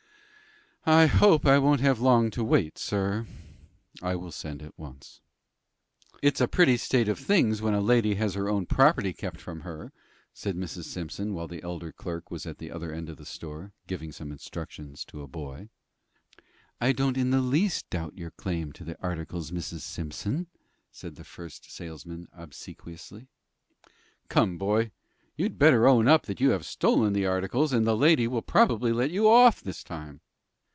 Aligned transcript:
"I 0.83 1.05
hope 1.05 1.45
I 1.45 1.59
won't 1.59 1.81
have 1.81 1.99
long 1.99 2.31
to 2.31 2.43
wait, 2.43 2.79
sir." 2.79 3.27
"I 4.01 4.15
will 4.15 4.31
send 4.31 4.63
at 4.63 4.79
once." 4.79 5.21
"It's 6.23 6.41
a 6.41 6.47
pretty 6.47 6.75
state 6.77 7.07
of 7.07 7.19
things 7.19 7.61
when 7.61 7.75
a 7.75 7.79
lady 7.79 8.15
has 8.15 8.33
her 8.33 8.49
own 8.49 8.65
property 8.65 9.13
kept 9.13 9.39
from 9.39 9.59
her," 9.59 9.93
said 10.33 10.55
Mrs. 10.57 10.85
Simpson, 10.85 11.35
while 11.35 11.47
the 11.47 11.61
elder 11.61 11.91
clerk 11.91 12.31
was 12.31 12.47
at 12.47 12.57
the 12.57 12.71
other 12.71 12.91
end 12.91 13.09
of 13.09 13.17
the 13.17 13.27
store, 13.27 13.73
giving 13.85 14.11
some 14.11 14.31
instructions 14.31 15.05
to 15.05 15.21
a 15.21 15.27
boy. 15.27 15.69
"I 16.81 16.93
don't 16.93 17.15
in 17.15 17.29
the 17.29 17.41
least 17.41 17.91
doubt 17.91 18.17
your 18.17 18.31
claim 18.31 18.71
to 18.73 18.83
the 18.83 18.99
articles, 19.03 19.51
Mrs. 19.51 19.81
Simpson," 19.81 20.47
said 20.91 21.13
the 21.15 21.23
first 21.23 21.69
salesman, 21.71 22.27
obsequiously. 22.33 23.27
"Come, 24.29 24.57
boy, 24.57 24.89
you'd 25.35 25.59
better 25.59 25.87
own 25.87 26.07
up 26.07 26.25
that 26.25 26.41
you 26.41 26.49
have 26.49 26.65
stolen 26.65 27.13
the 27.13 27.27
articles, 27.27 27.71
and 27.71 27.85
the 27.85 27.95
lady 27.95 28.27
will 28.27 28.41
probably 28.41 28.91
let 28.91 29.11
you 29.11 29.29
off 29.29 29.61
this 29.61 29.83
time." 29.83 30.21